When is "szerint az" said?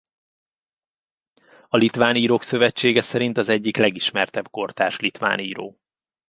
3.01-3.49